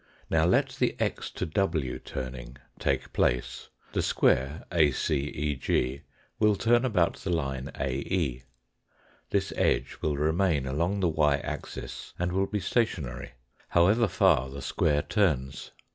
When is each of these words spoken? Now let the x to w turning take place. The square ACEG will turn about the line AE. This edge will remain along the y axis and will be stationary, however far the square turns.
Now 0.31 0.45
let 0.45 0.69
the 0.69 0.95
x 0.99 1.29
to 1.29 1.45
w 1.45 1.99
turning 1.99 2.57
take 2.79 3.13
place. 3.13 3.69
The 3.93 4.01
square 4.01 4.63
ACEG 4.71 6.01
will 6.39 6.55
turn 6.55 6.85
about 6.85 7.17
the 7.17 7.29
line 7.29 7.69
AE. 7.79 8.41
This 9.29 9.53
edge 9.55 9.99
will 10.01 10.17
remain 10.17 10.65
along 10.65 11.01
the 11.01 11.07
y 11.07 11.37
axis 11.37 12.15
and 12.17 12.31
will 12.31 12.47
be 12.47 12.59
stationary, 12.59 13.33
however 13.69 14.07
far 14.07 14.49
the 14.49 14.63
square 14.63 15.03
turns. 15.03 15.69